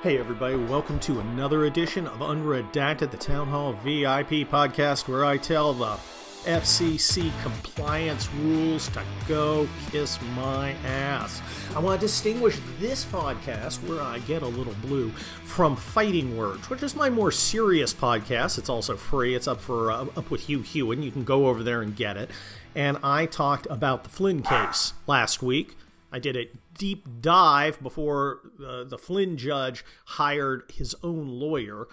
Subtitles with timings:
[0.00, 5.38] Hey, everybody, welcome to another edition of Unredacted, the Town Hall VIP podcast, where I
[5.38, 5.98] tell the
[6.44, 11.42] FCC compliance rules to go kiss my ass.
[11.74, 15.10] I want to distinguish this podcast, where I get a little blue,
[15.42, 18.56] from Fighting Words, which is my more serious podcast.
[18.56, 21.00] It's also free, it's up for uh, up with Hugh Hewitt.
[21.00, 22.30] You can go over there and get it.
[22.72, 25.74] And I talked about the Flynn case last week.
[26.10, 31.88] I did a deep dive before uh, the Flynn judge hired his own lawyer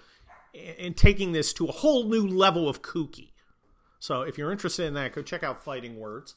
[0.78, 3.30] and taking this to a whole new level of kooky.
[3.98, 6.34] So if you're interested in that, go check out Fighting Words.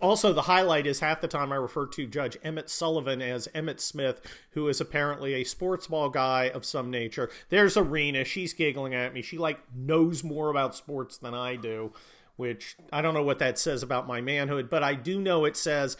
[0.00, 3.80] Also, the highlight is half the time I refer to Judge Emmett Sullivan as Emmett
[3.80, 4.20] Smith,
[4.50, 7.30] who is apparently a sports ball guy of some nature.
[7.50, 8.24] There's Arena.
[8.24, 9.22] She's giggling at me.
[9.22, 11.92] She like knows more about sports than I do,
[12.34, 15.56] which I don't know what that says about my manhood, but I do know it
[15.56, 15.96] says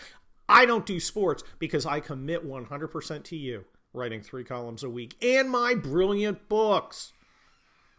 [0.48, 5.16] I don't do sports because I commit 100% to you, writing three columns a week,
[5.22, 7.12] and my brilliant books,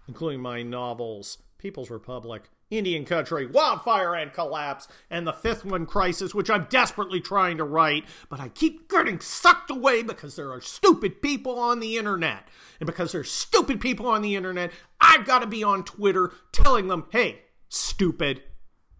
[0.08, 6.34] including my novels, People's Republic, Indian Country, Wildfire and Collapse, and the fifth one, Crisis,
[6.34, 10.62] which I'm desperately trying to write, but I keep getting sucked away because there are
[10.62, 12.48] stupid people on the internet.
[12.80, 16.88] And because there's stupid people on the internet, I've got to be on Twitter telling
[16.88, 18.44] them, hey, stupid,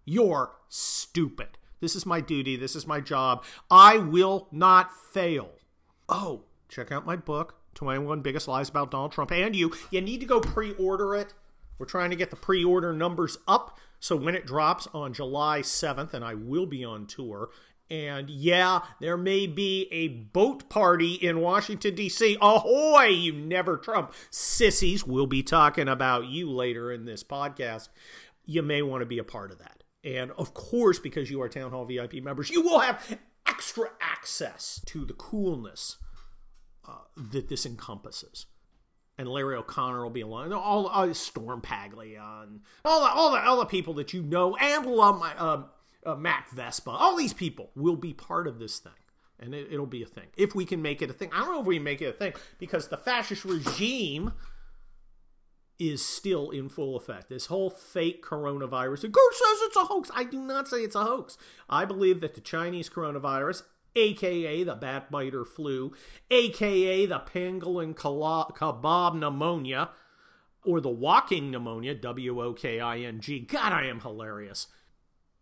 [0.04, 1.58] you're stupid.
[1.84, 2.56] This is my duty.
[2.56, 3.44] This is my job.
[3.70, 5.50] I will not fail.
[6.08, 9.70] Oh, check out my book, 21 Biggest Lies About Donald Trump and You.
[9.90, 11.34] You need to go pre order it.
[11.78, 13.78] We're trying to get the pre order numbers up.
[14.00, 17.50] So when it drops on July 7th, and I will be on tour,
[17.90, 22.38] and yeah, there may be a boat party in Washington, D.C.
[22.40, 25.06] Ahoy, you never Trump sissies.
[25.06, 27.90] We'll be talking about you later in this podcast.
[28.46, 29.84] You may want to be a part of that.
[30.04, 34.82] And of course, because you are Town Hall VIP members, you will have extra access
[34.86, 35.96] to the coolness
[36.86, 36.98] uh,
[37.32, 38.46] that this encompasses.
[39.16, 40.52] And Larry O'Connor will be along.
[40.52, 42.20] All, all Storm Paglia
[42.84, 45.20] all the, all the all the people that you know and love.
[45.20, 45.62] My uh,
[46.04, 46.90] uh, Matt Vespa.
[46.90, 48.92] All these people will be part of this thing,
[49.38, 51.30] and it, it'll be a thing if we can make it a thing.
[51.32, 54.32] I don't know if we can make it a thing because the fascist regime
[55.78, 57.28] is still in full effect.
[57.28, 59.10] This whole fake coronavirus.
[59.10, 60.10] Girl says it's a hoax.
[60.14, 61.36] I do not say it's a hoax.
[61.68, 63.62] I believe that the Chinese coronavirus,
[63.96, 65.92] aka the bat biter flu,
[66.30, 69.90] aka the pangolin kebab pneumonia,
[70.64, 73.40] or the walking pneumonia, W O K I N G.
[73.40, 74.68] God, I am hilarious.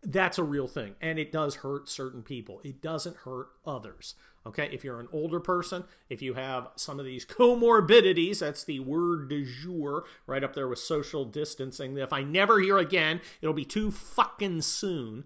[0.03, 0.97] That's a real thing.
[1.00, 4.14] And it does hurt certain people, it doesn't hurt others.
[4.44, 8.80] Okay, if you're an older person, if you have some of these comorbidities, that's the
[8.80, 11.97] word du jour, right up there with social distancing.
[11.97, 15.25] If I never hear again, it'll be too fucking soon.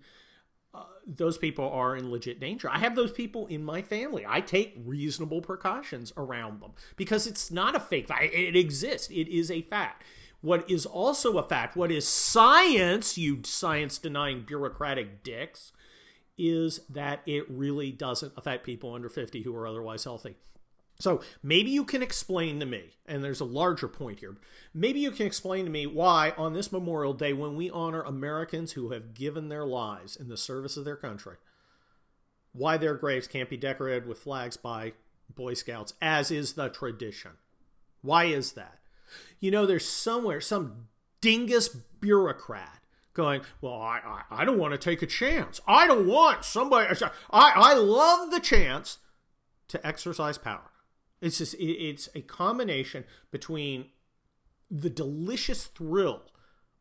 [0.75, 2.69] Uh, those people are in legit danger.
[2.69, 4.27] I have those people in my family.
[4.29, 8.09] I take reasonable precautions around them because it's not a fake.
[8.11, 9.09] It exists.
[9.09, 10.05] It is a fact.
[10.43, 15.73] What is also a fact, what is science, you science denying bureaucratic dicks,
[16.39, 20.37] is that it really doesn't affect people under 50 who are otherwise healthy.
[20.99, 24.37] So maybe you can explain to me, and there's a larger point here.
[24.73, 28.73] Maybe you can explain to me why, on this Memorial Day, when we honor Americans
[28.73, 31.37] who have given their lives in the service of their country,
[32.53, 34.95] why their graves can't be decorated with flags by
[35.35, 37.33] Boy Scouts, as is the tradition.
[38.01, 38.79] Why is that?
[39.39, 40.89] You know, there's somewhere some
[41.21, 42.81] dingus bureaucrat
[43.17, 45.61] going, well, I, I, I don't want to take a chance.
[45.67, 46.95] I don't want somebody.
[47.31, 48.99] I, I love the chance
[49.69, 50.71] to exercise power.
[51.21, 53.87] It's just, it's a combination between
[54.71, 56.23] the delicious thrill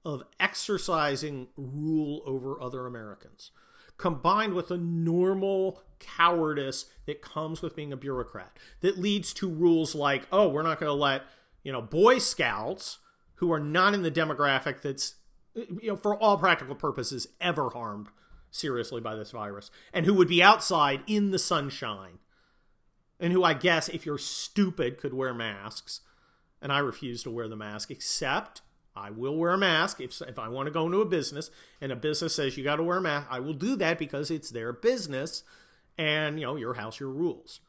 [0.03, 3.51] of exercising rule over other Americans
[3.97, 9.95] combined with the normal cowardice that comes with being a bureaucrat that leads to rules
[9.95, 11.23] like, oh, we're not going to let,
[11.63, 12.99] you know, Boy Scouts
[13.35, 15.15] who are not in the demographic that's
[15.55, 18.07] you know, for all practical purposes, ever harmed
[18.51, 22.19] seriously by this virus, and who would be outside in the sunshine,
[23.19, 26.01] and who I guess, if you're stupid, could wear masks.
[26.61, 28.61] And I refuse to wear the mask, except
[28.95, 31.91] I will wear a mask if, if I want to go into a business and
[31.91, 33.27] a business says you got to wear a mask.
[33.29, 35.43] I will do that because it's their business,
[35.97, 37.59] and you know, your house, your rules.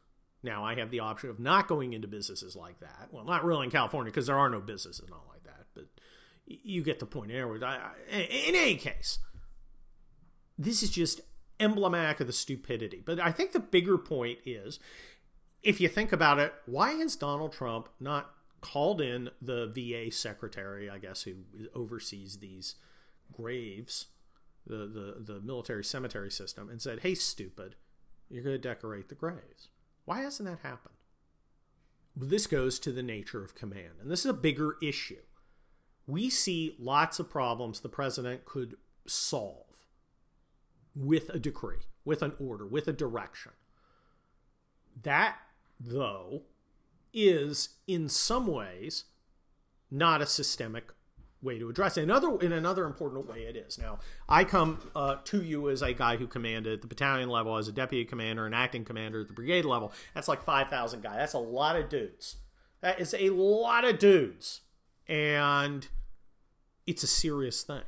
[0.43, 3.09] Now I have the option of not going into businesses like that.
[3.11, 5.36] Well, not really in California because there are no businesses that, but
[6.47, 7.31] you get the point.
[7.31, 7.63] In
[8.11, 9.19] any case,
[10.59, 11.21] this is just
[11.59, 13.03] emblematic of the stupidity.
[13.05, 14.79] But I think the bigger point is,
[15.63, 20.89] if you think about it, why has Donald Trump not called in the VA secretary,
[20.89, 21.35] I guess, who
[21.75, 22.77] oversees these
[23.33, 24.07] graves,
[24.67, 27.77] the, the, the military cemetery system, and said, hey, stupid,
[28.29, 29.69] you're going to decorate the graves?
[30.05, 30.95] Why hasn't that happened?
[32.17, 34.01] this goes to the nature of command.
[34.01, 35.21] And this is a bigger issue.
[36.07, 38.77] We see lots of problems the president could
[39.07, 39.87] solve
[40.95, 43.53] with a decree, with an order, with a direction.
[45.03, 45.37] That,
[45.79, 46.43] though,
[47.13, 49.05] is in some ways
[49.91, 50.93] not a systemic
[51.43, 52.03] way to address it.
[52.03, 53.79] Another in another important way it is.
[53.79, 53.99] Now,
[54.29, 57.69] I come uh, to you as a guy who commanded at the battalion level as
[57.69, 59.93] a deputy commander and acting commander at the brigade level.
[60.15, 61.17] That's like 5,000 guys.
[61.17, 62.37] That's a lot of dudes.
[62.81, 64.63] That is a lot of dudes.
[65.09, 65.87] And
[66.87, 67.83] it's a serious thing.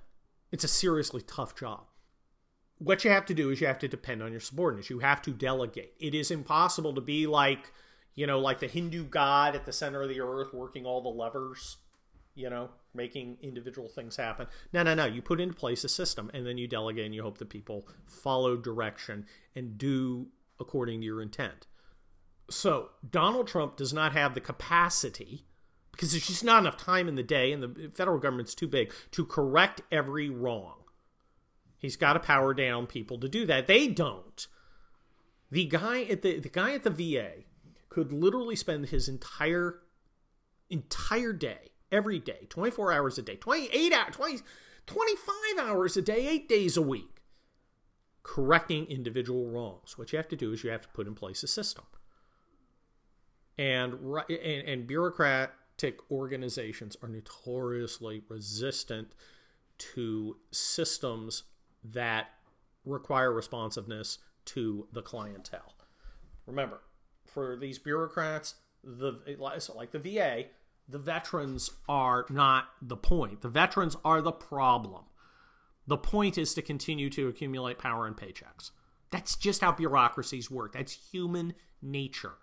[0.50, 1.85] It's a seriously tough job.
[2.79, 4.91] What you have to do is you have to depend on your subordinates.
[4.91, 5.95] You have to delegate.
[5.99, 7.73] It is impossible to be like,
[8.15, 11.09] you know, like the Hindu god at the center of the earth working all the
[11.09, 11.79] levers
[12.39, 14.47] you know, making individual things happen.
[14.73, 15.06] No, no, no.
[15.06, 17.89] You put into place a system and then you delegate and you hope that people
[18.06, 20.29] follow direction and do
[20.61, 21.67] according to your intent.
[22.49, 25.47] So Donald Trump does not have the capacity
[25.99, 28.93] because there's just not enough time in the day and the federal government's too big
[29.11, 30.77] to correct every wrong.
[31.77, 33.67] He's got to power down people to do that.
[33.67, 34.47] They don't.
[35.50, 37.43] The guy at the the guy at the VA
[37.89, 39.81] could literally spend his entire
[40.71, 44.39] entire day every day, 24 hours a day, 28 hours, 20,
[44.87, 47.23] 25 hours a day, eight days a week,
[48.23, 49.99] correcting individual wrongs.
[49.99, 51.87] What you have to do is you have to put in place a system.
[53.56, 53.94] And,
[54.29, 55.51] and, and bureaucratic
[56.11, 59.09] organizations are notoriously resistant
[59.79, 61.45] to systems
[61.85, 62.29] that
[62.85, 65.75] require responsiveness to the clientele.
[66.47, 66.81] Remember,
[67.27, 70.45] for these bureaucrats, the like the VA,
[70.89, 73.43] the veterans are not the point.
[73.43, 75.05] The veterans are the problem.
[75.87, 78.71] The point is to continue to accumulate power and paychecks.
[79.11, 80.73] That's just how bureaucracies work.
[80.73, 82.35] That's human nature.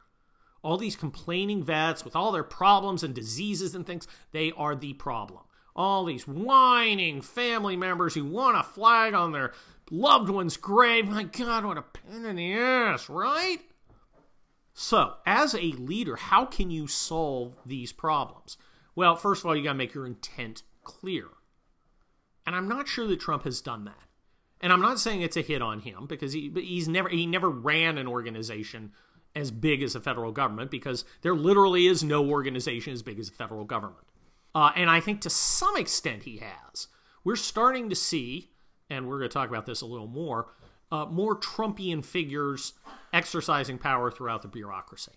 [0.66, 4.94] All these complaining vets with all their problems and diseases and things, they are the
[4.94, 5.42] problem.
[5.76, 9.54] All these whining family members who want a flag on their
[9.92, 11.08] loved one's grave.
[11.08, 13.60] My God, what a pain in the ass, right?
[14.74, 18.58] So, as a leader, how can you solve these problems?
[18.96, 21.28] Well, first of all, you got to make your intent clear.
[22.48, 24.10] And I'm not sure that Trump has done that.
[24.62, 27.52] And I'm not saying it's a hit on him because he he's never he never
[27.52, 28.94] ran an organization
[29.36, 33.30] as big as the federal government because there literally is no organization as big as
[33.30, 34.06] the federal government.
[34.54, 36.88] Uh, and I think to some extent he has.
[37.24, 38.52] We're starting to see,
[38.90, 40.54] and we're going to talk about this a little more,
[40.92, 42.74] uh, more Trumpian figures
[43.12, 45.12] exercising power throughout the bureaucracy.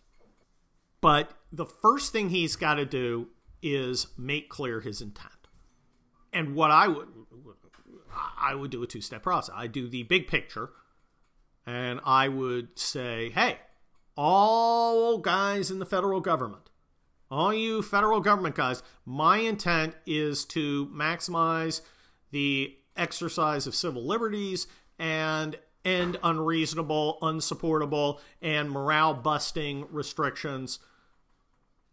[1.00, 3.29] But the first thing he's got to do
[3.62, 5.32] is make clear his intent.
[6.32, 7.09] And what I would
[8.41, 9.55] I would do a two-step process.
[9.56, 10.70] I do the big picture
[11.67, 13.59] and I would say, "Hey,
[14.19, 16.70] all guys in the federal government,
[17.31, 21.82] all you federal government guys, my intent is to maximize
[22.32, 24.67] the exercise of civil liberties
[24.99, 30.81] and end unreasonable, unsupportable, and morale busting restrictions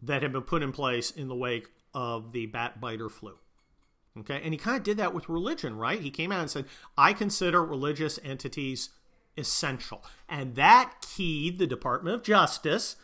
[0.02, 3.38] that have been put in place in the wake of the bat biter flu.
[4.18, 6.00] Okay, and he kind of did that with religion, right?
[6.00, 6.64] He came out and said,
[6.98, 8.88] I consider religious entities
[9.36, 10.04] essential.
[10.28, 12.96] And that keyed the Department of Justice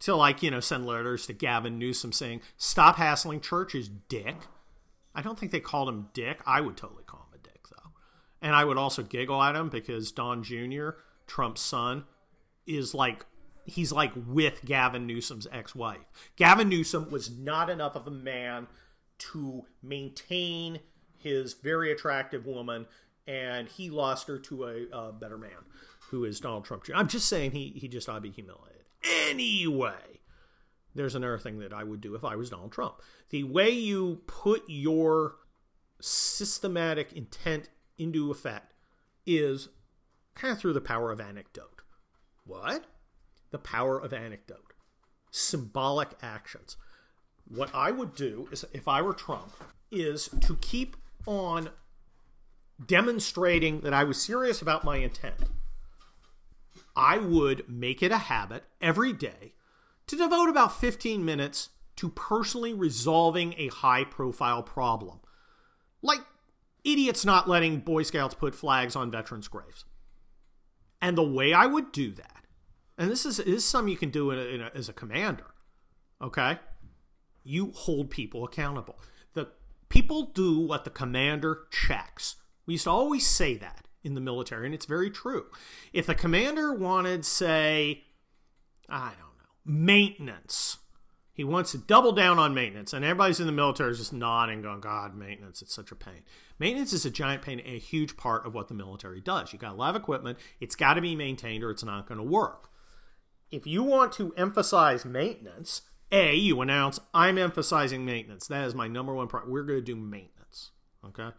[0.00, 4.36] to, like, you know, send letters to Gavin Newsom saying, Stop hassling churches, dick.
[5.14, 6.40] I don't think they called him dick.
[6.46, 7.92] I would totally call him a dick, though.
[8.42, 10.90] and I would also giggle at him because Don Jr.,
[11.26, 12.04] Trump's son,
[12.66, 13.24] is like
[13.66, 16.04] he's like with Gavin Newsom's ex-wife.
[16.36, 18.66] Gavin Newsom was not enough of a man
[19.16, 20.80] to maintain
[21.16, 22.86] his very attractive woman,
[23.26, 25.50] and he lost her to a, a better man,
[26.10, 26.84] who is Donald Trump.
[26.84, 26.94] Jr.
[26.94, 28.84] I'm just saying he he just ought to be humiliated.
[29.28, 30.20] Anyway,
[30.94, 32.96] there's another thing that I would do if I was Donald Trump.
[33.30, 35.36] The way you put your
[36.00, 38.74] systematic intent into effect
[39.26, 39.68] is
[40.34, 41.82] kind of through the power of anecdote.
[42.44, 42.84] What?
[43.50, 44.72] The power of anecdote.
[45.30, 46.76] Symbolic actions.
[47.46, 49.52] What I would do is, if I were Trump,
[49.90, 51.70] is to keep on
[52.84, 55.34] demonstrating that I was serious about my intent.
[56.96, 59.54] I would make it a habit every day
[60.06, 65.20] to devote about 15 minutes to personally resolving a high profile problem.
[66.02, 66.20] Like
[66.84, 69.84] idiots not letting Boy Scouts put flags on veterans' graves.
[71.00, 72.44] And the way I would do that,
[72.96, 74.92] and this is, this is something you can do in a, in a, as a
[74.92, 75.54] commander,
[76.22, 76.58] okay?
[77.42, 78.98] You hold people accountable.
[79.34, 79.48] The
[79.88, 82.36] people do what the commander checks.
[82.66, 85.46] We used to always say that in the military, and it's very true.
[85.92, 88.04] If a commander wanted, say,
[88.88, 90.78] I don't know, maintenance
[91.34, 94.62] He wants to double down on maintenance, and everybody's in the military is just nodding,
[94.62, 96.22] going, God, maintenance, it's such a pain.
[96.60, 99.52] Maintenance is a giant pain, a huge part of what the military does.
[99.52, 102.18] You got a lot of equipment, it's got to be maintained or it's not going
[102.18, 102.70] to work.
[103.50, 108.46] If you want to emphasize maintenance, A, you announce, I'm emphasizing maintenance.
[108.46, 109.50] That is my number one priority.
[109.50, 110.70] We're going to do maintenance.
[111.04, 111.30] Okay?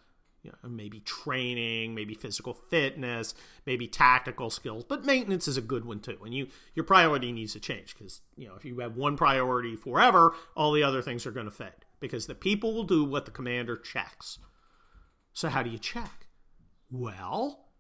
[0.45, 3.33] You know, maybe training, maybe physical fitness,
[3.65, 6.19] maybe tactical skills, but maintenance is a good one too.
[6.23, 9.75] And you your priority needs to change because you know if you have one priority
[9.75, 13.25] forever, all the other things are going to fade because the people will do what
[13.25, 14.37] the commander checks.
[15.33, 16.27] So how do you check?
[16.91, 17.71] Well,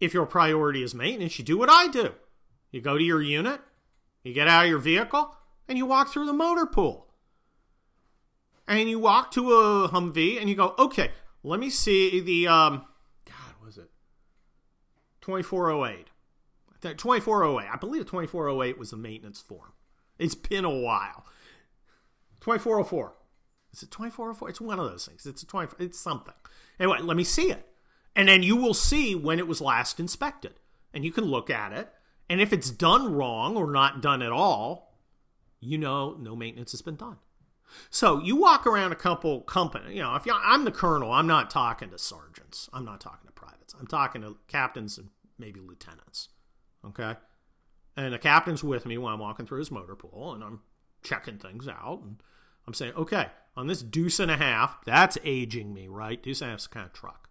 [0.00, 2.14] if your priority is maintenance, you do what I do.
[2.72, 3.60] You go to your unit,
[4.24, 5.36] you get out of your vehicle,
[5.68, 7.06] and you walk through the motor pool.
[8.66, 11.10] And you walk to a Humvee and you go, okay,
[11.42, 12.84] let me see the um
[13.24, 13.90] God, was it
[15.20, 16.06] 2408?
[16.80, 17.68] 2408.
[17.70, 19.72] I believe 2408 was the maintenance form.
[20.18, 21.24] It's been a while.
[22.40, 23.14] 2404.
[23.72, 24.48] Is it 2404?
[24.48, 25.26] It's one of those things.
[25.26, 26.34] It's a 20 it's something.
[26.78, 27.66] Anyway, let me see it.
[28.16, 30.54] And then you will see when it was last inspected.
[30.92, 31.92] And you can look at it.
[32.28, 34.98] And if it's done wrong or not done at all,
[35.60, 37.18] you know no maintenance has been done.
[37.90, 41.50] So you walk around a couple company, you know, if I'm the colonel, I'm not
[41.50, 42.68] talking to sergeants.
[42.72, 43.74] I'm not talking to privates.
[43.78, 45.08] I'm talking to captains and
[45.38, 46.28] maybe lieutenants.
[46.84, 47.16] Okay?
[47.96, 50.60] And the captain's with me when I'm walking through his motor pool and I'm
[51.02, 52.22] checking things out and
[52.66, 56.22] I'm saying, okay, on this deuce and a half, that's aging me, right?
[56.22, 57.28] Deuce and a half's kind of truck.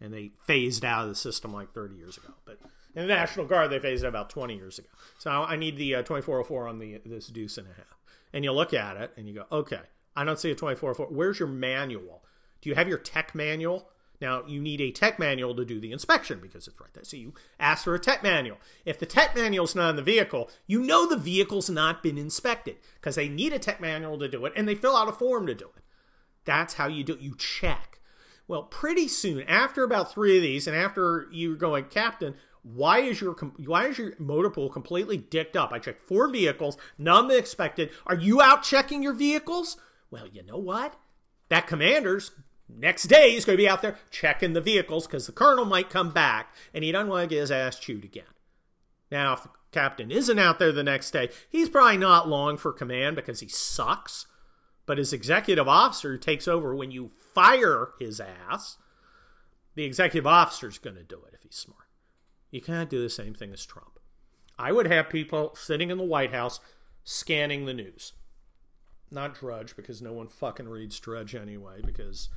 [0.00, 2.34] And they phased out of the system like 30 years ago.
[2.44, 2.58] But
[2.94, 4.88] in the National Guard, they phased it about 20 years ago.
[5.18, 8.01] So I need the uh, 2404 on the this deuce and a half
[8.32, 9.80] and you look at it and you go, okay,
[10.16, 11.12] I don't see a 24 foot.
[11.12, 12.24] Where's your manual?
[12.60, 13.88] Do you have your tech manual?
[14.20, 17.02] Now, you need a tech manual to do the inspection because it's right there.
[17.02, 18.58] So you ask for a tech manual.
[18.84, 22.76] If the tech manual's not in the vehicle, you know the vehicle's not been inspected
[23.00, 25.46] because they need a tech manual to do it and they fill out a form
[25.48, 25.82] to do it.
[26.44, 27.20] That's how you do it.
[27.20, 28.00] You check.
[28.46, 33.20] Well, pretty soon, after about three of these, and after you're going, Captain, why is
[33.20, 35.72] your why is your motor pool completely dicked up?
[35.72, 37.90] I checked four vehicles, none expected.
[38.06, 39.76] Are you out checking your vehicles?
[40.10, 40.94] Well, you know what?
[41.48, 42.30] That commander's
[42.68, 45.90] next day is going to be out there checking the vehicles because the colonel might
[45.90, 48.24] come back and he doesn't want to get his ass chewed again.
[49.10, 52.72] Now, if the captain isn't out there the next day, he's probably not long for
[52.72, 54.26] command because he sucks.
[54.86, 58.78] But his executive officer takes over when you fire his ass.
[59.74, 61.81] The executive officer's going to do it if he's smart.
[62.52, 63.98] You can't do the same thing as Trump.
[64.58, 66.60] I would have people sitting in the White House
[67.02, 68.12] scanning the news.
[69.10, 72.28] Not Drudge, because no one fucking reads Drudge anyway, because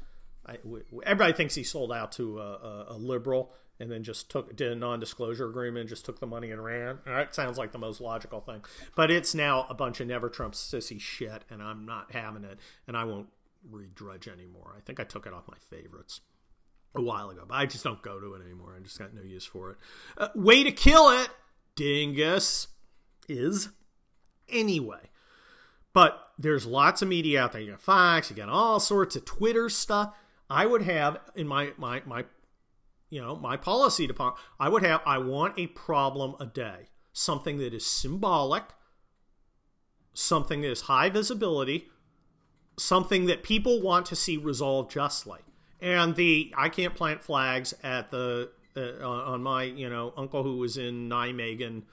[0.47, 0.57] I,
[1.03, 4.71] everybody thinks he sold out to a, a, a, liberal and then just took did
[4.71, 6.99] a non-disclosure agreement, just took the money and ran.
[7.05, 8.63] That sounds like the most logical thing,
[8.95, 12.59] but it's now a bunch of never Trump sissy shit, and I'm not having it,
[12.87, 13.27] and I won't
[13.69, 14.73] read Drudge anymore.
[14.77, 16.21] I think I took it off my favorites
[16.95, 18.75] a while ago, but I just don't go to it anymore.
[18.77, 19.77] I just got no use for it.
[20.17, 21.29] Uh, way to kill it,
[21.75, 22.67] dingus,
[23.27, 23.69] is
[24.49, 25.09] anyway.
[25.93, 27.61] But there's lots of media out there.
[27.61, 30.13] You got Fox, you got all sorts of Twitter stuff.
[30.49, 32.25] I would have in my my my
[33.09, 34.43] you know my policy department.
[34.59, 38.63] I would have I want a problem a day, something that is symbolic,
[40.13, 41.89] something that is high visibility,
[42.77, 45.39] something that people want to see resolved justly
[45.85, 50.57] and the I can't plant flags at the uh, on my you know uncle who
[50.57, 51.83] was in Nijmegen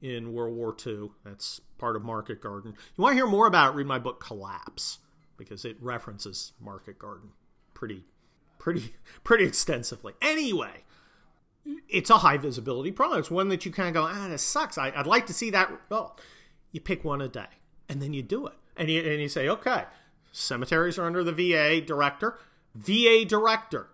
[0.00, 1.10] in World War II.
[1.22, 2.74] That's part of Market Garden.
[2.96, 3.76] You want to hear more about it?
[3.76, 4.98] Read my book Collapse
[5.36, 7.30] because it references Market Garden
[7.74, 8.04] pretty
[8.58, 8.94] pretty
[9.24, 10.14] pretty extensively.
[10.22, 10.84] Anyway,
[11.90, 13.20] it's a high visibility problem.
[13.20, 14.78] It's one that you kind of go, ah, this sucks.
[14.78, 15.70] I, would like to see that.
[15.90, 16.18] Well,
[16.70, 17.46] you pick one a day
[17.86, 19.84] and then you do it, and you and you say, okay,
[20.32, 22.38] cemeteries are under the VA director
[22.74, 23.88] VA director.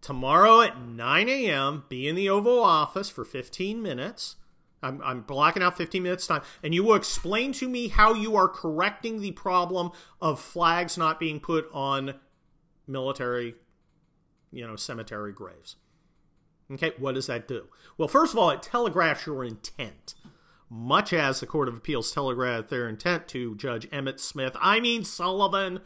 [0.00, 4.36] Tomorrow at 9 a.m., be in the Oval Office for 15 minutes.
[4.82, 8.36] I'm, I'm blocking out 15 minutes time, and you will explain to me how you
[8.36, 12.14] are correcting the problem of flags not being put on
[12.86, 13.54] military,
[14.52, 15.76] you know, cemetery graves.
[16.70, 17.68] Okay, what does that do?
[17.96, 20.14] Well, first of all, it telegraphs your intent,
[20.70, 25.02] much as the Court of Appeals telegraphed their intent to Judge emmett Smith, I mean
[25.02, 25.80] Sullivan,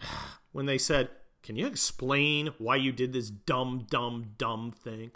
[0.52, 1.10] when they said,
[1.42, 5.10] can you explain why you did this dumb, dumb, dumb thing?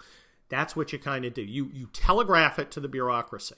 [0.48, 1.42] That's what you kind of do.
[1.42, 3.56] You you telegraph it to the bureaucracy.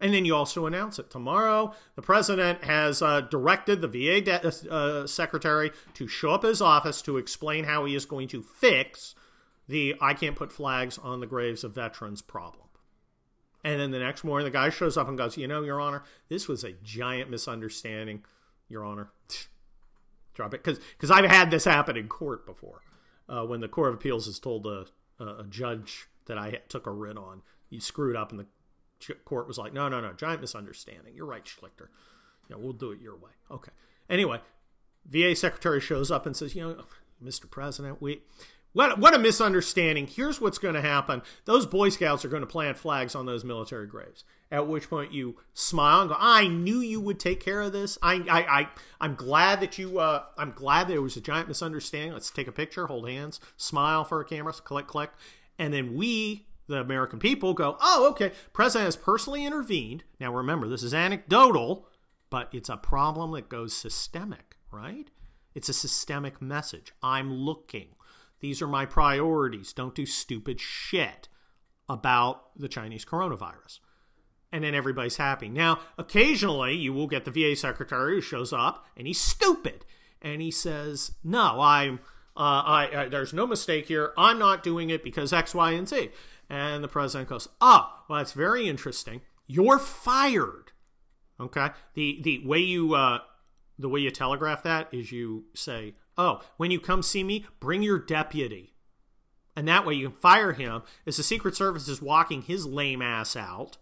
[0.00, 1.10] And then you also announce it.
[1.10, 6.42] Tomorrow, the president has uh, directed the VA de- uh, uh, secretary to show up
[6.42, 9.14] his office to explain how he is going to fix
[9.68, 12.66] the I can't put flags on the graves of veterans problem.
[13.62, 16.02] And then the next morning, the guy shows up and goes, You know, Your Honor,
[16.28, 18.24] this was a giant misunderstanding,
[18.68, 19.10] Your Honor.
[20.34, 20.62] Drop it.
[20.62, 22.80] Because I've had this happen in court before
[23.28, 24.86] uh, when the Court of Appeals has told a,
[25.20, 29.58] a judge that I took a writ on, you screwed up, and the court was
[29.58, 31.14] like, No, no, no, giant misunderstanding.
[31.14, 31.88] You're right, Schlichter.
[32.48, 33.30] Know, we'll do it your way.
[33.50, 33.72] Okay.
[34.10, 34.40] Anyway,
[35.06, 36.84] VA secretary shows up and says, You know,
[37.22, 37.50] Mr.
[37.50, 38.22] President, we
[38.72, 40.06] what, what a misunderstanding.
[40.06, 41.22] Here's what's going to happen.
[41.44, 44.24] Those Boy Scouts are going to plant flags on those military graves.
[44.50, 47.96] At which point you smile and go, I knew you would take care of this.
[48.02, 48.68] I, I, I,
[49.00, 52.12] I'm glad that you, uh, I'm glad that it was a giant misunderstanding.
[52.12, 55.10] Let's take a picture, hold hands, smile for a camera, click, click.
[55.58, 60.04] And then we, the American people, go, oh, okay, President has personally intervened.
[60.20, 61.88] Now remember, this is anecdotal,
[62.28, 65.08] but it's a problem that goes systemic, right?
[65.54, 66.92] It's a systemic message.
[67.02, 67.88] I'm looking.
[68.42, 69.72] These are my priorities.
[69.72, 71.28] Don't do stupid shit
[71.88, 73.78] about the Chinese coronavirus.
[74.50, 75.48] And then everybody's happy.
[75.48, 79.86] Now, occasionally you will get the VA secretary who shows up and he's stupid.
[80.20, 82.00] And he says, No, I'm.
[82.34, 84.12] Uh, I, I, there's no mistake here.
[84.16, 86.10] I'm not doing it because X, Y, and Z.
[86.48, 89.20] And the president goes, "Oh, well, that's very interesting.
[89.46, 90.72] You're fired."
[91.38, 91.68] Okay.
[91.94, 93.18] The the way you uh,
[93.78, 97.82] the way you telegraph that is you say, Oh, when you come see me, bring
[97.82, 98.74] your deputy.
[99.54, 103.02] And that way you can fire him as the Secret Service is walking his lame
[103.02, 103.76] ass out.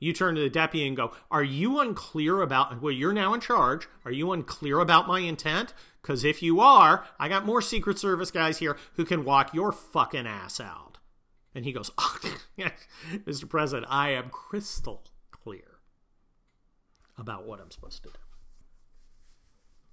[0.00, 3.40] You turn to the deputy and go, Are you unclear about, well, you're now in
[3.40, 3.88] charge.
[4.04, 5.74] Are you unclear about my intent?
[6.00, 9.72] Because if you are, I got more Secret Service guys here who can walk your
[9.72, 10.98] fucking ass out.
[11.54, 12.18] And he goes, oh,
[13.12, 13.48] Mr.
[13.48, 15.80] President, I am crystal clear
[17.16, 18.14] about what I'm supposed to do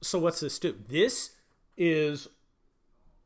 [0.02, 0.75] so what's this do?
[0.88, 1.32] This
[1.78, 2.28] is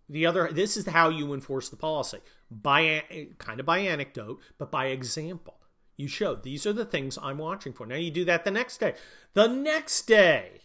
[0.07, 0.49] the other.
[0.51, 5.55] This is how you enforce the policy by kind of by anecdote, but by example.
[5.97, 7.85] You show these are the things I'm watching for.
[7.85, 8.95] Now you do that the next day.
[9.33, 10.61] The next day,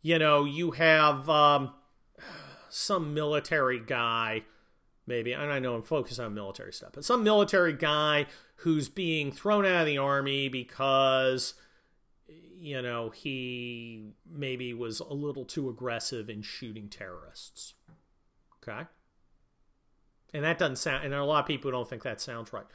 [0.00, 1.72] you know, you have um,
[2.68, 4.42] some military guy
[5.06, 8.26] maybe and i know i'm focused on military stuff but some military guy
[8.56, 11.54] who's being thrown out of the army because
[12.66, 17.74] you know, he maybe was a little too aggressive in shooting terrorists.
[18.60, 18.88] Okay?
[20.34, 22.66] And that doesn't sound, and a lot of people don't think that sounds right.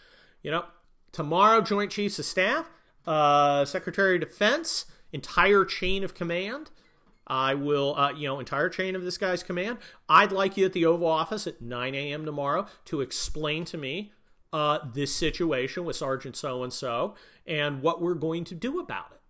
[0.41, 0.63] You know,
[1.11, 2.69] tomorrow, Joint Chiefs of Staff,
[3.05, 6.71] uh, Secretary of Defense, entire chain of command.
[7.27, 9.77] I will, uh, you know, entire chain of this guy's command.
[10.07, 12.25] I'd like you at the Oval Office at 9 a.m.
[12.25, 14.13] tomorrow to explain to me
[14.53, 19.11] uh, this situation with Sergeant so and so and what we're going to do about
[19.11, 19.20] it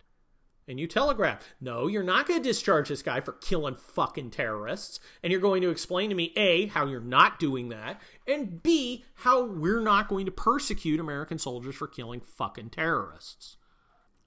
[0.68, 5.00] and you telegraph, no, you're not going to discharge this guy for killing fucking terrorists.
[5.22, 9.04] And you're going to explain to me, A, how you're not doing that, and B,
[9.16, 13.56] how we're not going to persecute American soldiers for killing fucking terrorists.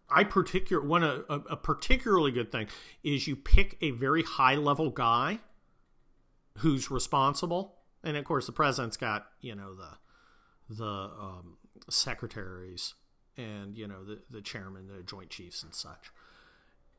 [0.10, 2.68] I particular one a, a particularly good thing
[3.04, 5.40] is you pick a very high level guy
[6.60, 9.98] who's responsible, and of course the president's got you know the
[10.70, 11.58] the um,
[11.90, 12.94] secretaries
[13.36, 16.12] and you know the the chairman, the joint chiefs and such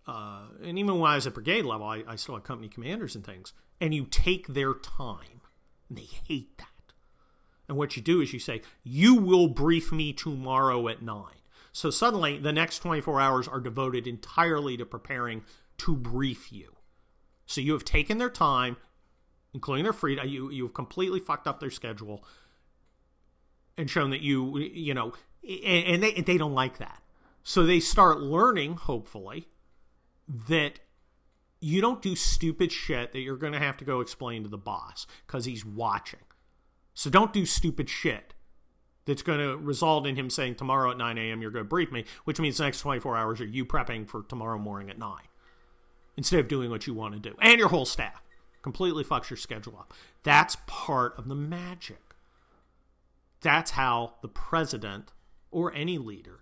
[0.06, 3.16] uh, and even when I was at brigade level, I, I still had company commanders
[3.16, 5.40] and things, and you take their time.
[5.88, 6.66] And they hate that.
[7.68, 11.24] And what you do is you say, You will brief me tomorrow at 9.
[11.72, 15.44] So suddenly, the next 24 hours are devoted entirely to preparing
[15.78, 16.76] to brief you.
[17.46, 18.76] So you have taken their time,
[19.52, 20.26] including their freedom.
[20.28, 22.24] You you've completely fucked up their schedule,
[23.76, 27.02] and shown that you you know, and, and they they don't like that.
[27.42, 29.48] So they start learning, hopefully,
[30.28, 30.80] that
[31.60, 34.58] you don't do stupid shit that you're going to have to go explain to the
[34.58, 36.20] boss because he's watching.
[36.94, 38.34] So don't do stupid shit
[39.04, 41.40] that's going to result in him saying tomorrow at 9 a.m.
[41.40, 44.22] you're going to brief me, which means the next 24 hours are you prepping for
[44.22, 45.16] tomorrow morning at 9
[46.16, 47.36] instead of doing what you want to do.
[47.40, 48.22] And your whole staff
[48.62, 49.94] completely fucks your schedule up.
[50.22, 52.14] That's part of the magic.
[53.40, 55.12] That's how the president
[55.50, 56.40] or any leader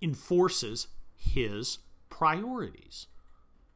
[0.00, 1.78] enforces his
[2.12, 3.06] priorities.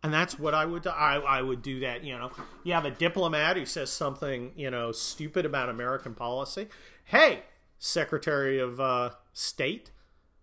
[0.02, 0.90] And that's what I would do.
[0.90, 2.04] I, I would do that.
[2.04, 2.30] You know,
[2.62, 6.68] you have a diplomat who says something, you know, stupid about American policy.
[7.04, 7.42] Hey,
[7.78, 9.90] Secretary of uh, State,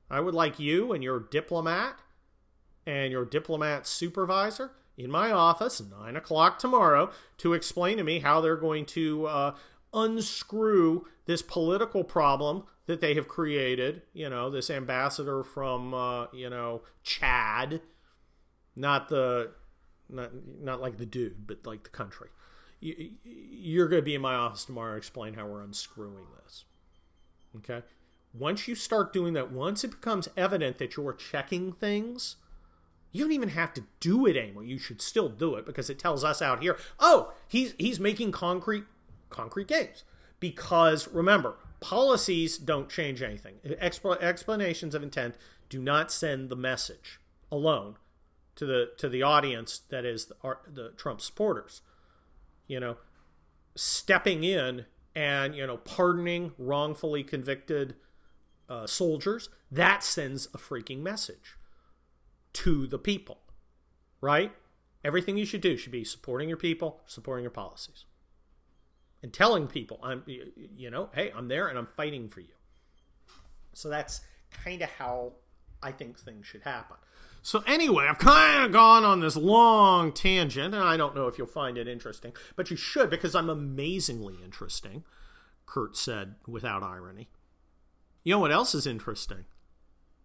[0.10, 2.00] I would like you and your diplomat
[2.86, 8.42] and your diplomat supervisor in my office, 9 o'clock tomorrow, to explain to me how
[8.42, 9.56] they're going to uh,
[9.94, 14.02] unscrew this political problem that they have created.
[14.14, 17.82] You know, this ambassador from uh, you know Chad,
[18.76, 19.52] not the
[20.10, 22.30] not not like the dude, but like the country.
[22.80, 24.98] You, you're going to be in my office tomorrow.
[24.98, 26.66] Explain how we're unscrewing this.
[27.56, 27.84] Okay.
[28.34, 32.38] once you start doing that, once it becomes evident that you're checking things,
[33.12, 34.64] you don't even have to do it anymore.
[34.64, 38.32] You should still do it because it tells us out here, oh, he's he's making
[38.32, 38.86] concrete
[39.34, 40.04] concrete games.
[40.40, 43.56] Because remember, policies don't change anything.
[43.66, 45.36] Expl- explanations of intent
[45.70, 47.20] do not send the message
[47.52, 47.96] alone
[48.56, 50.36] to the to the audience that is the,
[50.72, 51.82] the Trump supporters.
[52.68, 52.98] You know,
[53.76, 57.96] stepping in and you know pardoning wrongfully convicted
[58.70, 61.58] uh, soldiers that sends a freaking message
[62.54, 63.40] to the people,
[64.22, 64.52] right?
[65.04, 68.06] Everything you should do should be supporting your people, supporting your policies,
[69.24, 72.54] and telling people, I'm, you know, hey, I'm there and I'm fighting for you.
[73.74, 75.34] So that's kind of how
[75.82, 76.98] I think things should happen.
[77.42, 81.38] So anyway, I've kind of gone on this long tangent, and I don't know if
[81.38, 85.04] you'll find it interesting, but you should because I'm amazingly interesting.
[85.66, 87.30] Kurt said without irony.
[88.24, 89.46] You know what else is interesting?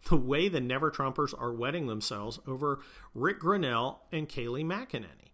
[0.08, 2.80] The way the Never Trumpers are wetting themselves over
[3.14, 5.32] Rick Grenell and Kayleigh McEnany.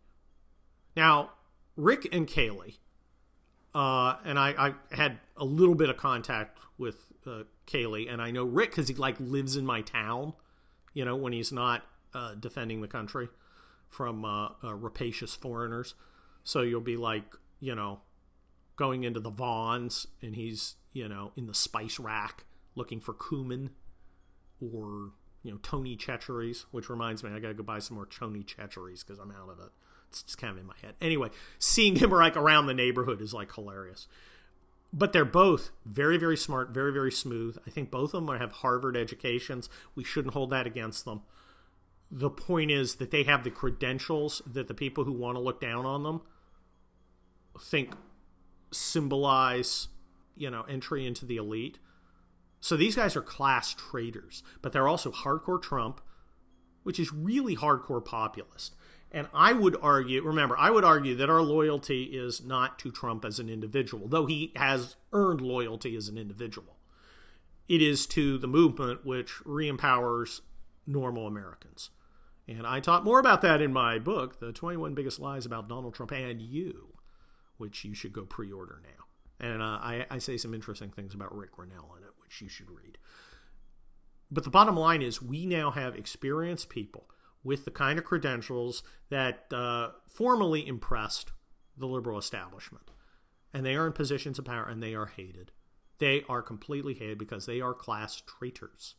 [0.96, 1.32] Now,
[1.76, 2.78] Rick and Kayleigh,
[3.74, 4.54] uh, and I,
[4.90, 8.88] I, had a little bit of contact with uh, Kayleigh, and I know Rick because
[8.88, 10.34] he like lives in my town
[10.94, 11.84] you know, when he's not
[12.14, 13.28] uh, defending the country
[13.90, 15.94] from uh, uh, rapacious foreigners.
[16.44, 17.24] So you'll be like,
[17.60, 18.00] you know,
[18.76, 22.44] going into the Vons and he's, you know, in the spice rack
[22.76, 23.70] looking for cumin
[24.60, 25.10] or,
[25.42, 28.44] you know, Tony Chachere's, which reminds me, I got to go buy some more Tony
[28.44, 29.72] Chachere's because I'm out of it.
[30.14, 30.94] It's just kind of in my head.
[31.00, 34.06] Anyway, seeing him like around the neighborhood is like hilarious
[34.94, 37.58] but they're both very, very smart, very, very smooth.
[37.66, 39.68] I think both of them have Harvard educations.
[39.96, 41.22] We shouldn't hold that against them.
[42.12, 45.60] The point is that they have the credentials that the people who want to look
[45.60, 46.22] down on them
[47.60, 47.94] think
[48.70, 49.88] symbolize,
[50.36, 51.78] you know, entry into the elite.
[52.60, 56.00] So these guys are class traitors, but they're also hardcore Trump,
[56.84, 58.76] which is really hardcore populist.
[59.14, 63.24] And I would argue, remember, I would argue that our loyalty is not to Trump
[63.24, 66.78] as an individual, though he has earned loyalty as an individual.
[67.68, 70.42] It is to the movement which re empowers
[70.84, 71.90] normal Americans.
[72.48, 75.94] And I talk more about that in my book, The 21 Biggest Lies About Donald
[75.94, 76.94] Trump and You,
[77.56, 79.46] which you should go pre order now.
[79.46, 82.48] And uh, I, I say some interesting things about Rick Grenell in it, which you
[82.48, 82.98] should read.
[84.28, 87.06] But the bottom line is, we now have experienced people
[87.44, 91.30] with the kind of credentials that uh, formally impressed
[91.76, 92.90] the liberal establishment.
[93.52, 95.52] And they are in positions of power and they are hated.
[95.98, 98.94] They are completely hated because they are class traitors.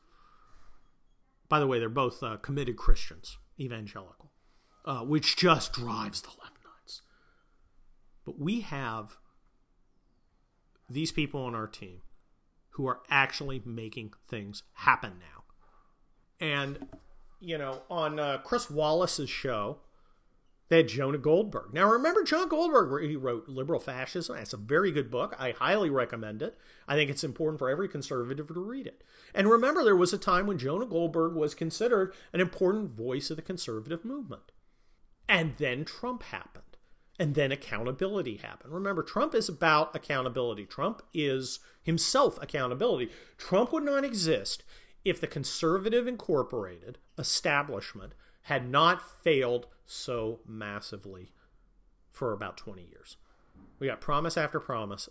[1.50, 4.32] By the way, they're both uh, committed Christians, evangelical,
[4.86, 7.02] uh, which just drives the left nuts.
[8.26, 9.18] But we have
[10.90, 12.02] these people on our team
[12.72, 15.44] who are actually making things happen now.
[16.46, 16.88] And
[17.46, 19.78] you know, on uh, Chris Wallace's show,
[20.68, 21.74] they had Jonah Goldberg.
[21.74, 23.08] Now, remember John Goldberg?
[23.08, 24.36] He wrote Liberal Fascism.
[24.38, 25.36] It's a very good book.
[25.38, 26.58] I highly recommend it.
[26.88, 29.04] I think it's important for every conservative to read it.
[29.36, 33.36] And remember, there was a time when Jonah Goldberg was considered an important voice of
[33.36, 34.52] the conservative movement.
[35.30, 36.64] And then Trump happened.
[37.20, 38.74] And then accountability happened.
[38.74, 40.66] Remember, Trump is about accountability.
[40.66, 43.10] Trump is himself accountability.
[43.38, 44.64] Trump would not exist
[45.06, 51.32] if the Conservative Incorporated establishment had not failed so massively
[52.12, 53.18] for about 20 years.
[53.80, 55.10] We got promise after promise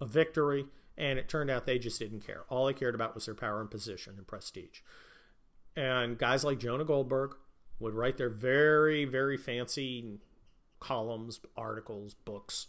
[0.00, 2.44] of victory, and it turned out they just didn't care.
[2.48, 4.80] All they cared about was their power and position and prestige.
[5.74, 7.34] And guys like Jonah Goldberg
[7.78, 10.18] would write their very, very fancy
[10.80, 12.68] columns, articles, books,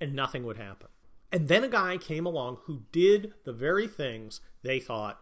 [0.00, 0.88] and nothing would happen.
[1.32, 5.20] And then a guy came along who did the very things they thought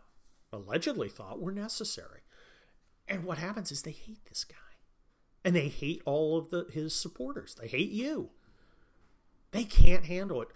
[0.53, 2.22] allegedly thought were necessary.
[3.13, 4.57] And what happens is they hate this guy.
[5.45, 7.55] And they hate all of the his supporters.
[7.61, 8.31] They hate you.
[9.51, 10.49] They can't handle it.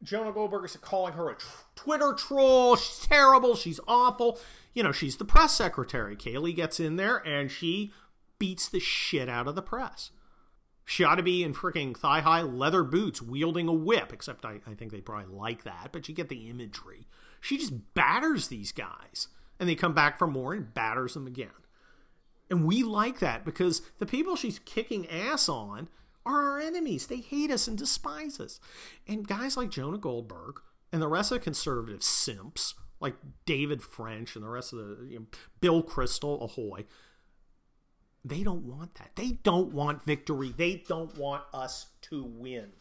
[0.00, 2.76] Jonah Goldberg is calling her a tr- Twitter troll.
[2.76, 3.56] She's terrible.
[3.56, 4.38] She's awful.
[4.74, 6.14] You know, she's the press secretary.
[6.14, 7.92] Kayleigh gets in there and she
[8.38, 10.12] beats the shit out of the press.
[10.84, 14.60] She ought to be in freaking thigh high leather boots wielding a whip, except I,
[14.68, 17.08] I think they probably like that, but you get the imagery.
[17.40, 19.26] She just batters these guys,
[19.58, 21.50] and they come back for more and batters them again.
[22.50, 25.88] And we like that because the people she's kicking ass on
[26.24, 27.06] are our enemies.
[27.06, 28.60] They hate us and despise us.
[29.06, 30.60] And guys like Jonah Goldberg
[30.92, 35.06] and the rest of the conservative simps, like David French and the rest of the
[35.06, 35.26] you know,
[35.60, 36.84] Bill Kristol, ahoy,
[38.24, 39.10] they don't want that.
[39.14, 40.52] They don't want victory.
[40.56, 42.72] They don't want us to win.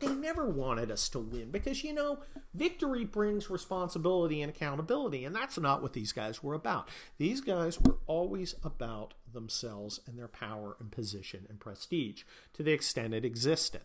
[0.00, 2.20] They never wanted us to win because, you know,
[2.54, 6.88] victory brings responsibility and accountability, and that's not what these guys were about.
[7.18, 12.72] These guys were always about themselves and their power and position and prestige to the
[12.72, 13.82] extent it existed.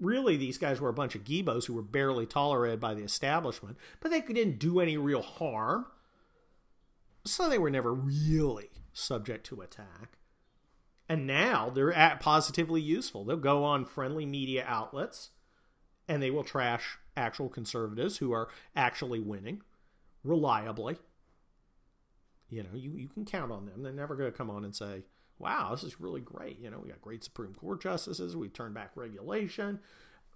[0.00, 3.76] Really, these guys were a bunch of gibos who were barely tolerated by the establishment,
[4.00, 5.86] but they didn't do any real harm.
[7.24, 10.18] So they were never really subject to attack.
[11.08, 13.24] And now they're positively useful.
[13.24, 15.30] They'll go on friendly media outlets
[16.08, 19.62] and they will trash actual conservatives who are actually winning
[20.22, 20.96] reliably.
[22.50, 23.82] You know, you, you can count on them.
[23.82, 25.04] They're never going to come on and say,
[25.38, 26.58] wow, this is really great.
[26.60, 28.36] You know, we got great Supreme Court justices.
[28.36, 29.80] We turned back regulation.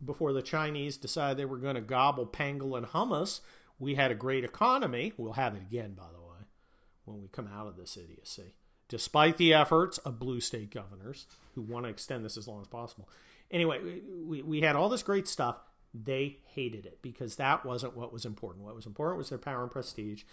[0.04, 3.40] Before the Chinese decided they were going to gobble pangolin hummus,
[3.78, 5.12] we had a great economy.
[5.16, 6.46] We'll have it again, by the way,
[7.04, 8.54] when we come out of this idiocy.
[8.88, 12.68] Despite the efforts of blue state governors who want to extend this as long as
[12.68, 13.08] possible.
[13.50, 15.56] Anyway, we, we had all this great stuff.
[15.94, 18.64] They hated it because that wasn't what was important.
[18.64, 20.24] What was important was their power and prestige.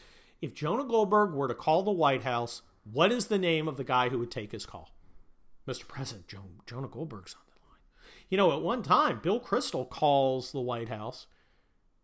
[0.41, 3.84] If Jonah Goldberg were to call the White House, what is the name of the
[3.84, 4.95] guy who would take his call?
[5.67, 5.88] Mr.
[5.88, 7.80] President, jo- Jonah Goldberg's on the line.
[8.30, 11.25] You know, at one time, Bill Kristol calls the White House,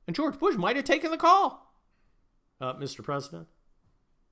[0.08, 1.76] and George Bush might have taken the call.
[2.60, 3.04] Uh, Mr.
[3.04, 3.48] President,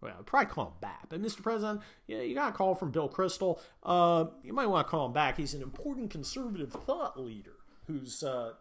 [0.01, 1.07] well, probably call him back.
[1.09, 1.43] But Mr.
[1.43, 3.59] President, yeah, you got a call from Bill Kristol.
[3.83, 5.37] Uh, you might want to call him back.
[5.37, 7.55] He's an important conservative thought leader
[7.87, 8.53] whose uh,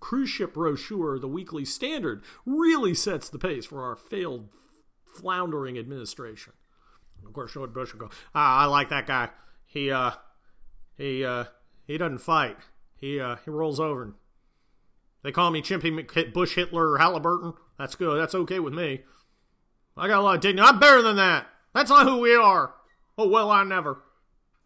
[0.00, 4.48] cruise ship brochure, The Weekly Standard, really sets the pace for our failed,
[5.04, 6.54] floundering administration.
[7.24, 9.30] Of course, George Bush will go, ah, I like that guy.
[9.64, 10.12] He, uh,
[10.96, 11.44] he, uh,
[11.86, 12.56] he doesn't fight.
[13.00, 14.02] He, uh, he rolls over.
[14.02, 14.14] And
[15.22, 17.54] they call me Chimpy Bush Hitler or Halliburton.
[17.78, 18.20] That's good.
[18.20, 19.02] That's okay with me.
[19.96, 20.66] I got a lot of dignity.
[20.66, 21.46] I'm better than that.
[21.72, 22.74] That's not who we are.
[23.16, 24.02] Oh well, I never.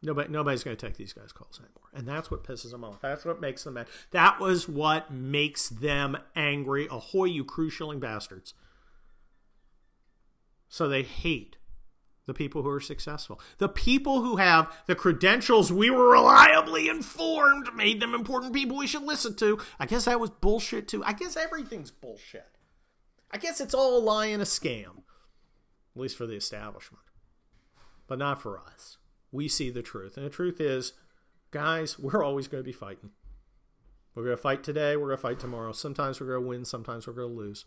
[0.00, 3.00] Nobody, nobody's going to take these guys' calls anymore, and that's what pisses them off.
[3.00, 3.88] That's what makes them mad.
[4.12, 6.86] That was what makes them angry.
[6.88, 8.54] Ahoy, you cruise shilling bastards!
[10.68, 11.56] So they hate
[12.26, 13.40] the people who are successful.
[13.56, 18.86] The people who have the credentials we were reliably informed made them important people we
[18.86, 19.58] should listen to.
[19.80, 21.02] I guess that was bullshit too.
[21.04, 22.58] I guess everything's bullshit.
[23.30, 25.02] I guess it's all a lie and a scam
[25.98, 27.02] at least for the establishment,
[28.06, 28.98] but not for us.
[29.32, 30.16] We see the truth.
[30.16, 30.92] And the truth is,
[31.50, 33.10] guys, we're always going to be fighting.
[34.14, 35.72] We're going to fight today, we're going to fight tomorrow.
[35.72, 37.64] Sometimes we're going to win, sometimes we're going to lose.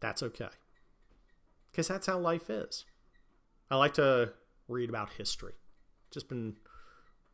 [0.00, 0.48] That's okay.
[1.70, 2.86] Because that's how life is.
[3.70, 4.32] I like to
[4.66, 5.54] read about history.
[6.10, 6.56] Just been,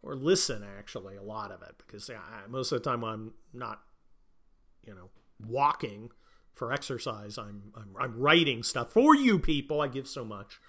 [0.02, 2.10] or listen actually, a lot of it, because
[2.48, 3.82] most of the time I'm not,
[4.84, 5.10] you know,
[5.46, 6.10] walking
[6.60, 7.38] for exercise.
[7.38, 9.80] I'm, I'm, I'm writing stuff for you people.
[9.80, 10.60] I give so much.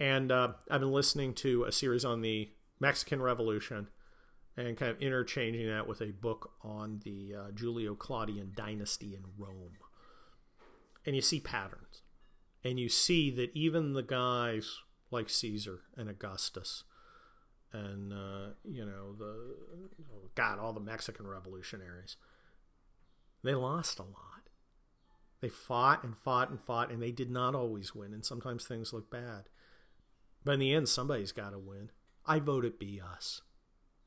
[0.00, 3.86] And uh, I've been listening to a series on the Mexican Revolution
[4.56, 9.22] and kind of interchanging that with a book on the uh, Julio Claudian dynasty in
[9.38, 9.78] Rome.
[11.06, 12.02] And you see patterns.
[12.64, 14.80] And you see that even the guys
[15.12, 16.82] like Caesar and Augustus
[17.72, 19.54] and, uh, you know, the,
[20.12, 22.16] oh God, all the Mexican revolutionaries–
[23.44, 24.48] they lost a lot.
[25.40, 28.92] They fought and fought and fought, and they did not always win, and sometimes things
[28.92, 29.44] look bad.
[30.42, 31.90] But in the end, somebody's got to win.
[32.24, 33.42] I vote it be us.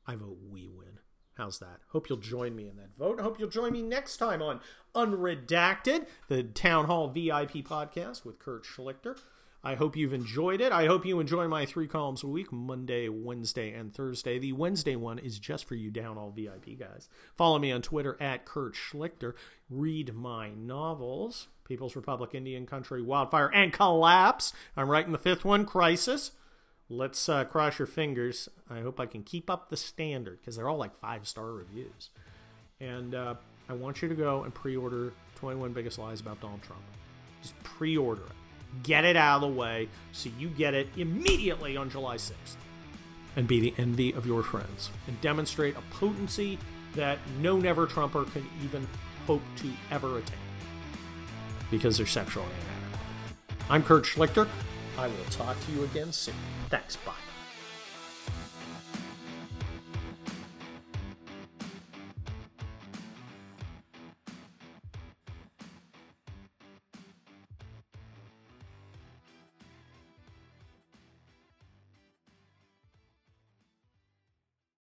[0.06, 0.98] I vote we win.
[1.36, 1.78] How's that?
[1.90, 3.20] Hope you'll join me in that vote.
[3.20, 4.60] Hope you'll join me next time on
[4.92, 9.16] Unredacted, the Town Hall VIP podcast with Kurt Schlichter.
[9.62, 10.70] I hope you've enjoyed it.
[10.70, 14.38] I hope you enjoy my three columns a week Monday, Wednesday, and Thursday.
[14.38, 17.08] The Wednesday one is just for you Town Hall VIP guys.
[17.36, 19.34] Follow me on Twitter at Kurt Schlichter.
[19.68, 24.52] Read my novels People's Republic, Indian Country, Wildfire, and Collapse.
[24.76, 26.32] I'm writing the fifth one, Crisis.
[26.88, 28.48] Let's uh, cross your fingers.
[28.70, 32.08] I hope I can keep up the standard because they're all like five star reviews.
[32.80, 33.34] And uh,
[33.68, 36.82] I want you to go and pre order 21 Biggest Lies About Donald Trump.
[37.42, 38.47] Just pre order it.
[38.82, 42.56] Get it out of the way so you get it immediately on July 6th.
[43.36, 44.90] And be the envy of your friends.
[45.06, 46.58] And demonstrate a potency
[46.94, 48.86] that no never Trumper can even
[49.26, 50.38] hope to ever attain.
[51.70, 53.58] Because they're sexually inadequate.
[53.70, 54.48] I'm Kurt Schlichter.
[54.96, 56.34] I will talk to you again soon.
[56.70, 56.96] Thanks.
[56.96, 57.12] Bye.